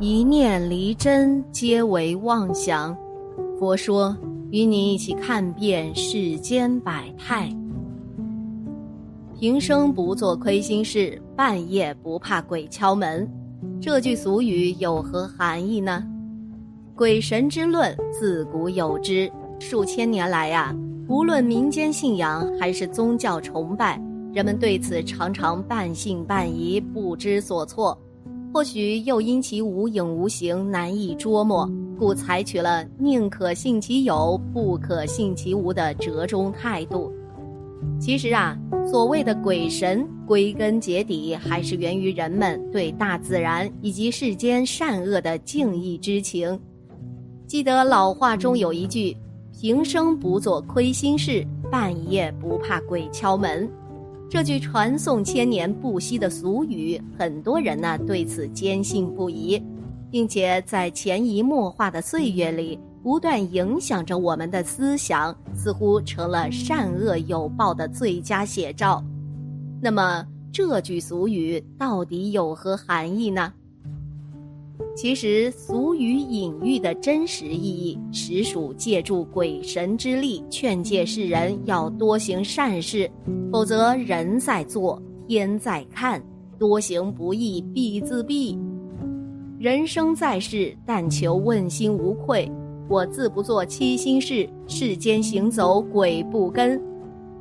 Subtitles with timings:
[0.00, 2.96] 一念离真，皆为妄想。
[3.60, 4.14] 佛说，
[4.50, 7.48] 与你一起看遍世间百态。
[9.38, 13.28] 平生不做亏心事，半夜不怕鬼敲门。
[13.80, 16.04] 这句俗语有何含义呢？
[16.96, 19.30] 鬼神之论自古有之，
[19.60, 20.74] 数千年来呀，
[21.08, 24.02] 无论民间信仰还是宗教崇拜，
[24.32, 27.96] 人们对此常常半信半疑，不知所措。
[28.54, 31.68] 或许又因其无影无形，难以捉摸，
[31.98, 37.12] 故采取了宁可信其有，不可信其无的折中态度。
[37.98, 38.56] 其实啊，
[38.88, 46.56] 所谓的鬼神，归根结底还是源于人们对大自然以及世间善恶的敬意之情。
[47.48, 49.16] 记得老话中有一句
[49.60, 53.68] ：“平生不做亏心事，半夜不怕鬼敲门。”
[54.34, 59.62] 这句传颂千年不息的俗语，很多人呢对此坚信不疑，
[60.10, 69.00] 并且在潜移默化的岁月里，不断影响着我们的思想，似乎成了善恶有报的最佳写照。
[69.80, 73.52] 那么，这句俗语到底有何含义呢？
[74.96, 83.10] 其实，俗语隐喻的真实意义，实属借助鬼神之力，劝诫世人要多行善事，
[83.50, 86.22] 否则人在做，天在看，
[86.60, 88.56] 多行不义必自毙。
[89.58, 92.48] 人生在世，但求问心无愧。
[92.88, 96.80] 我自不做欺心事，世间行走鬼不跟。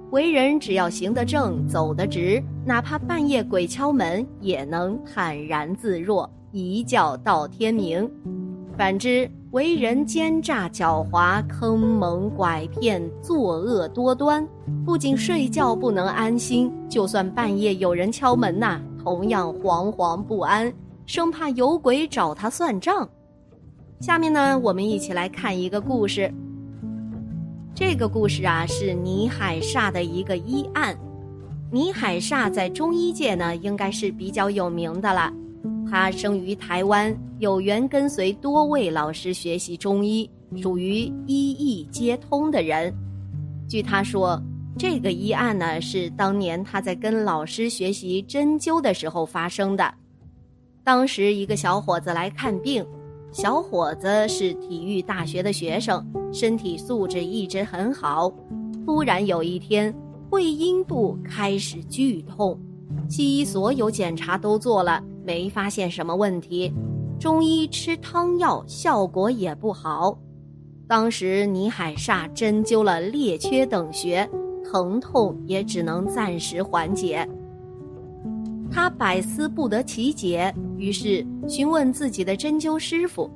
[0.09, 6.27] 为人只要行得正，走得直，哪怕半夜鬼敲门，也能坦然自若。
[6.53, 8.07] 一觉到天明，
[8.77, 14.47] 反之，为人奸诈狡猾、坑蒙拐骗、作恶多端，
[14.85, 20.71] 不仅睡觉不能安心，就算半夜有人敲门呐，同样惶惶不安，
[21.07, 23.09] 生怕有鬼找他算账。
[23.99, 26.31] 下面呢，我们一起来看一个故事。
[27.73, 30.95] 这个故事啊，是倪海厦的一个医案。
[31.71, 35.33] 倪海厦在中医界呢，应该是比较有名的了。
[35.93, 40.27] 他生于台湾，有缘跟随多位老师学习中医，
[40.59, 42.91] 属于医医皆通的人。
[43.69, 44.41] 据他说，
[44.75, 49.93] 这个医案呢是当年他在跟老师学习针灸的时候发生的。
[50.83, 52.83] 当时一个小伙子来看病，
[53.31, 56.03] 小伙子是体育大学的学生，
[56.33, 58.33] 身体素质一直很好。
[58.83, 59.93] 突然有一天，
[60.31, 62.59] 会阴部开始剧痛，
[63.07, 64.99] 西医所有检查都做了。
[65.25, 66.73] 没发现什么问题，
[67.19, 70.17] 中医吃汤药效果也不好。
[70.87, 74.29] 当时倪海厦针灸了列缺等穴，
[74.63, 77.27] 疼痛也只能暂时缓解。
[78.69, 83.31] 他百思不得其解，于是询问自己的针灸师傅。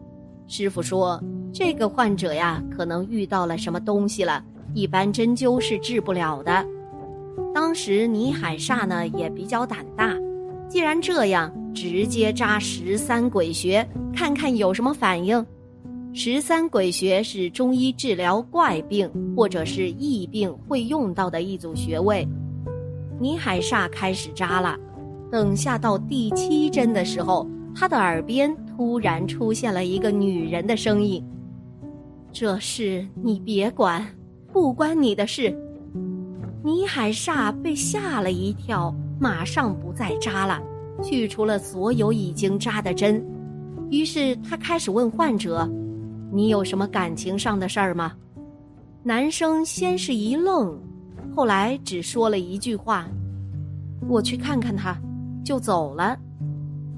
[0.47, 1.21] 师傅说
[1.53, 4.43] ：“这个患者呀，可能遇到了什么东西了，
[4.73, 6.65] 一般针灸是治不了的。”
[7.55, 10.13] 当时倪海厦呢也比较胆大，
[10.67, 11.51] 既然这样。
[11.77, 15.45] 直接扎十三鬼穴，看看有什么反应。
[16.11, 22.27] 十三鬼穴是中医治疗怪病或者是疫病会用到的一组穴位。
[23.19, 24.75] 倪海厦开始扎了，
[25.31, 31.23] 等下到第七针的时候，他的耳边突然出现了一个女人的声音
[32.33, 34.03] ：“这事你别管，
[34.51, 35.55] 不关你的事。”
[36.65, 40.59] 倪海厦被吓了一跳，马上不再扎了。
[41.03, 43.23] 去除了所有已经扎的针，
[43.89, 45.69] 于是他开始问患者
[46.31, 48.13] ：“你有什么感情上的事儿吗？”
[49.03, 50.77] 男生先是一愣，
[51.35, 53.07] 后来只说了一句话
[54.09, 54.97] ：“我去看看他，
[55.45, 56.17] 就走了。”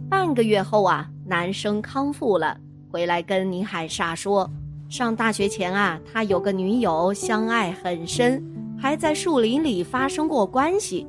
[0.10, 2.58] 半个月后啊，男生康复了，
[2.90, 4.50] 回来跟倪海厦说
[4.90, 8.44] ：“上大学前啊，他有个女友，相爱很深，
[8.76, 11.06] 还在树林里发生过关系。”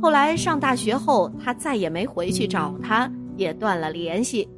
[0.00, 4.48] 后来上大学后，他再也没回去找她，也断了联系。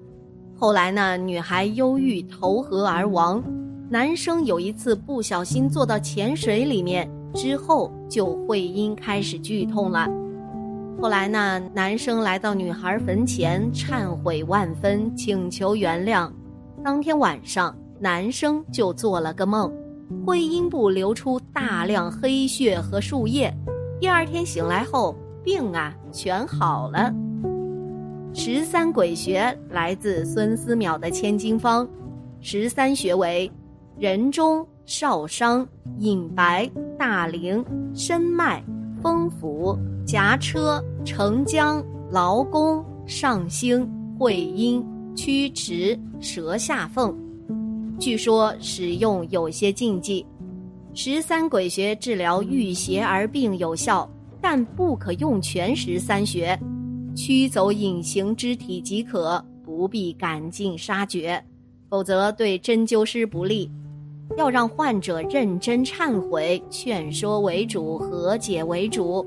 [0.56, 3.42] 后来呢，女孩忧郁投河而亡，
[3.88, 10.08] 男生有一次不小心坐到浅水里面，之后就会阴开始剧痛了。
[11.00, 16.30] 后来呢，男生来到女孩坟前忏悔万分，请求原谅。
[16.84, 19.72] 当天晚上，男生就做了个梦，
[20.25, 23.52] 会阴部流出大量黑血和树叶。
[24.02, 25.14] 第二天醒来后，
[25.44, 27.14] 病啊全好了。
[28.34, 31.88] 十三鬼穴来自孙思邈的千金方，
[32.40, 33.49] 十三穴为
[33.96, 35.64] 人中、少商、
[36.00, 36.69] 隐白、
[36.99, 37.64] 大陵、
[37.94, 38.60] 深脉、
[39.00, 43.88] 风府、夹车、承浆、劳宫、上星、
[44.19, 44.84] 会阴、
[45.14, 47.16] 曲池、舌下缝。
[48.00, 50.26] 据说使用有些禁忌。
[50.94, 54.06] 十三鬼穴治疗郁邪而病有效，
[54.42, 56.58] 但不可用全十三穴，
[57.16, 61.42] 驱走隐形肢体即可，不必赶尽杀绝，
[61.88, 63.70] 否则对针灸师不利。
[64.36, 69.26] 要让患者认真忏悔，劝说为主，和解为主。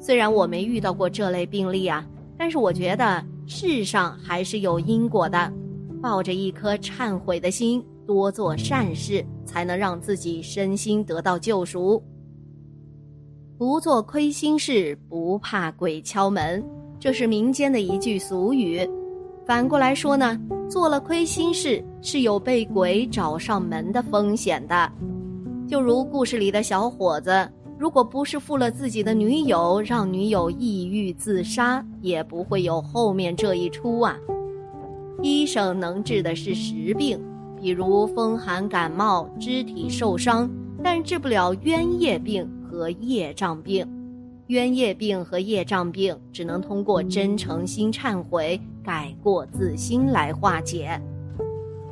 [0.00, 2.06] 虽然我没遇到过这类病例啊，
[2.38, 5.52] 但是我觉得世上还是有因果的，
[6.00, 7.84] 抱着一颗忏悔的心。
[8.08, 12.02] 多做善事，才能让自己身心得到救赎。
[13.58, 16.64] 不做亏心事，不怕鬼敲门，
[16.98, 18.80] 这是民间的一句俗语。
[19.44, 20.40] 反过来说呢，
[20.70, 24.90] 做了亏心事是有被鬼找上门的风险的。
[25.68, 27.46] 就如故事里的小伙子，
[27.78, 34.16] 如果不是负了自己的女友，让女友抑郁自杀，也不会有后面这一出啊。
[35.20, 37.20] 医生能治的是实病。
[37.60, 40.48] 比如风寒感冒、肢体受伤，
[40.82, 43.86] 但治不了冤业病和业障病。
[44.46, 50.98] 冤业病和业障病只能通过真诚心忏悔、改过自新来化解。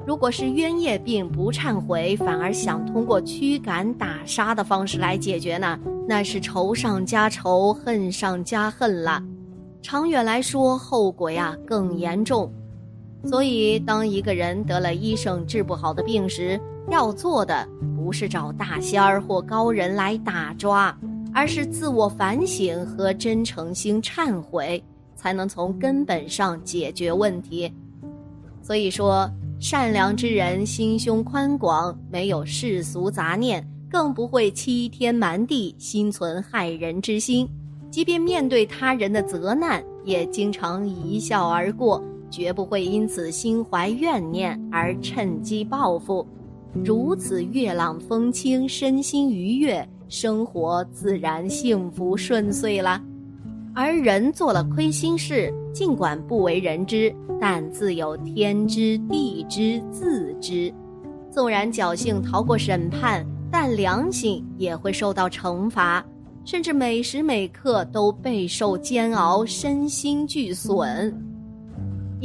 [0.06, 5.78] 如果是冤业病不忏悔，反而想通过驱赶打杀的方式来解决呢？
[6.08, 9.20] 那是仇上加仇、恨上加恨了。
[9.82, 12.50] 长远来说，后果呀更严重。
[13.24, 16.60] 所以，当一个人得了医生治不好的病时，
[16.90, 17.66] 要做的
[17.96, 20.96] 不是找大仙儿或高人来打抓，
[21.34, 24.82] 而是自我反省和真诚心忏悔，
[25.16, 27.72] 才能从根本上解决问题。
[28.62, 29.28] 所以说，
[29.58, 37.48] 善良之人心胸宽广，没有世俗杂念，更不会欺天瞒地，心存害人之心。
[37.90, 42.02] 即便面对他人的责难，也经常一笑而过。
[42.30, 46.26] 绝不会因此心怀怨念而趁机报复，
[46.84, 53.02] 如此月朗风清，身心愉悦，生活自然幸福顺遂了。
[53.74, 60.72] 而人做了亏心事，尽管不为人知，但自有天知地知自知。
[61.30, 66.02] 纵然侥幸逃过审判，但良心也会受到惩罚，
[66.44, 71.25] 甚至每时每刻都备受煎熬，身心俱损。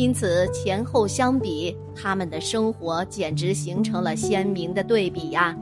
[0.01, 5.55] 因此，前后相比，他们的生活简直形成了鲜明的对比呀。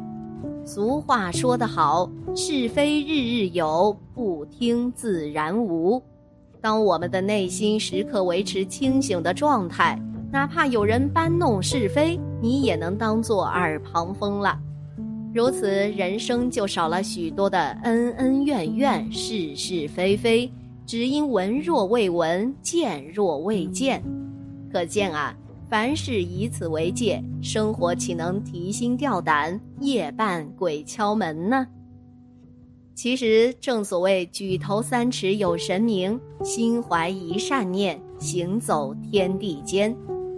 [0.64, 6.02] 俗话说得好：“是非日日有，不听自然无。”
[6.62, 10.02] 当我们的内心时刻维持清醒的状态，
[10.32, 14.58] 哪怕有人搬弄是非，你也能当作耳旁风了。
[15.34, 20.50] 如此，人生就少了许多的恩恩怨怨、是是非非，
[20.86, 24.02] 只因闻若未闻，见若未见。
[24.72, 25.36] 可见啊，
[25.70, 31.68] 凡事以此为戒，生活岂能提心吊胆、夜半鬼敲门呢？
[32.96, 39.96] 其实正所谓举头三尺有神明，心怀一善念，行走天地间。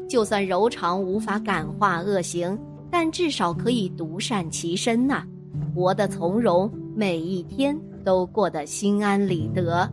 [0.07, 2.57] 就算柔肠无法感化恶行，
[2.91, 5.25] 但至少可以独善其身呐，
[5.73, 9.89] 活得从容，每一天都过得心安理得。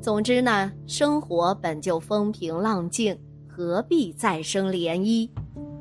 [0.00, 3.16] 总之呢，生活本就风平浪静。
[3.60, 5.28] 何必再生涟漪？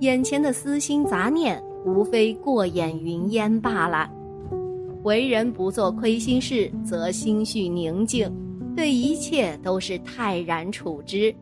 [0.01, 4.11] 眼前的私心杂念，无非过眼云烟罢了。
[5.03, 8.29] 为人不做亏心事，则心绪宁静，
[8.75, 11.33] 对一切都是泰然处之。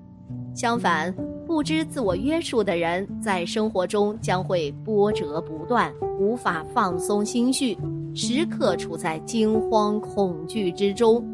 [0.54, 1.12] 相反，
[1.48, 7.76] 不知自我约束的人，在生活中将会波折不断，无法放松心绪，
[8.14, 11.26] 时刻处在惊慌恐惧之中。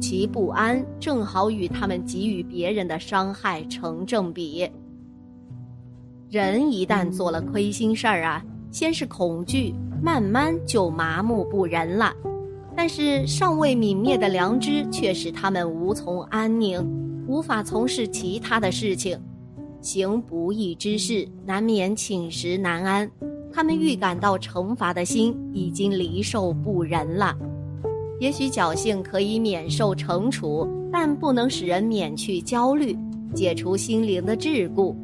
[0.00, 4.68] 其不安正好与他们给予别人的伤害成正比。
[6.30, 12.12] 人一旦做了亏心事儿啊，先是恐惧，慢慢就麻木不仁了。
[12.76, 16.80] 但是尚未泯灭的良知却使他们无从安宁，
[17.26, 19.18] 无法从事其他的事情。
[19.80, 23.10] 行不义之事，难免寝食难安。
[23.52, 27.36] 他们预感到惩罚的心已经离受不仁了。
[28.20, 32.96] 也许侥幸可以免受惩处，但不能使人免去焦虑，
[33.34, 34.94] 解除心灵的桎梏。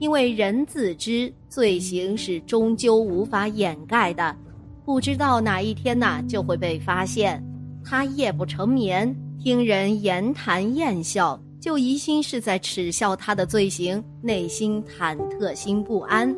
[0.00, 4.36] 因为人自知罪行是终究无法掩盖的，
[4.84, 7.42] 不知道哪一天呐就会被发现。
[7.84, 16.34] 他夜不成眠，听人言谈厌笑，就疑心是在耻笑他的罪行，内心忐忑心不安，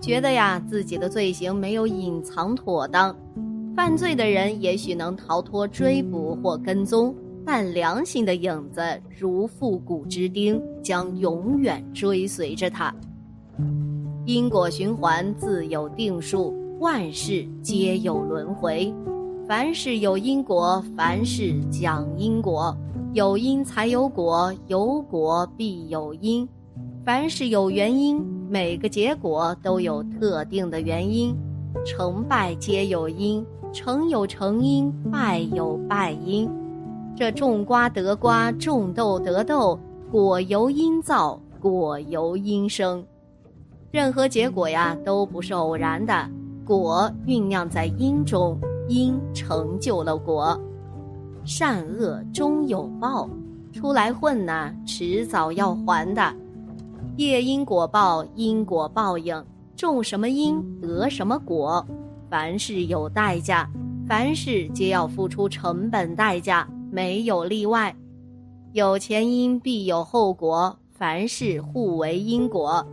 [0.00, 3.14] 觉得呀自己的罪行没有隐藏妥当。
[3.76, 7.14] 犯罪的人也许能逃脱追捕或跟踪，
[7.44, 8.80] 但良心的影子
[9.18, 12.92] 如复古之钉，将永远追随着他。
[14.24, 18.90] 因果循环自有定数，万事皆有轮回。
[19.46, 22.74] 凡事有因果，凡事讲因果。
[23.12, 26.48] 有因才有果，有果必有因。
[27.04, 31.36] 凡事有原因，每个结果都有特定的原因。
[31.84, 36.50] 成败皆有因，成有成因，败有败因。
[37.16, 39.78] 这种瓜得瓜，种豆得豆，
[40.10, 43.04] 果由因造，果由因生。
[43.90, 46.28] 任何结果呀，都不是偶然的，
[46.64, 48.58] 果酝酿在因中，
[48.88, 50.60] 因成就了果。
[51.44, 53.28] 善恶终有报，
[53.72, 56.34] 出来混呐，迟早要还的。
[57.16, 59.42] 业因果报，因果报应，
[59.76, 61.86] 种什么因得什么果。
[62.28, 63.70] 凡事有代价，
[64.08, 67.94] 凡事皆要付出成本代价，没有例外。
[68.72, 72.84] 有前因必有后果，凡事互为因果。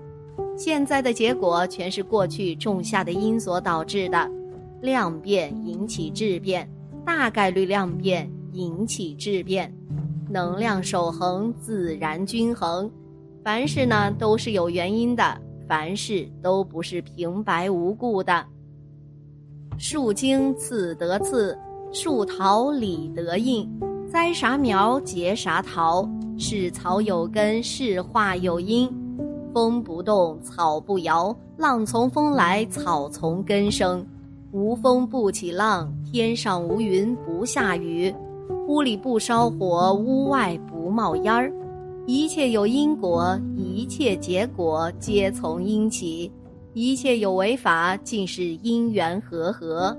[0.55, 4.29] 现在的结果全是过去种下的因所导致的，
[4.81, 6.69] 量变引起质变，
[7.05, 8.29] 大概率量变。
[8.55, 9.73] 引起质变，
[10.29, 12.87] 能量守恒，自然均衡。
[13.43, 18.45] 凡事呢都是有原因的，凡事都不是平白无故的。
[19.77, 21.57] 树精刺得刺，
[21.91, 23.69] 树桃李得印。
[24.11, 28.87] 栽啥苗结啥桃，是草有根，是花有因。
[29.53, 34.05] 风不动，草不摇，浪从风来，草从根生。
[34.51, 38.13] 无风不起浪，天上无云不下雨。
[38.67, 41.51] 屋里不烧火，屋外不冒烟儿。
[42.05, 46.29] 一切有因果，一切结果皆从因起。
[46.73, 49.95] 一切有为法，尽是因缘和合。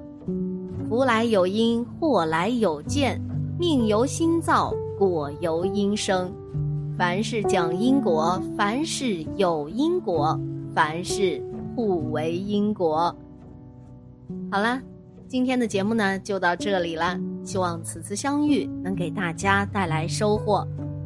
[0.88, 3.20] 福来有因，祸来有见。
[3.58, 6.30] 命由心造，果由因生。
[6.98, 10.38] 凡事讲因果，凡事有因果，
[10.74, 11.42] 凡事
[11.74, 13.16] 互为因果。
[14.50, 14.80] 好了。
[15.26, 20.64] 今天的节目呢就到这里了，希望此次相遇能给大家带来收获。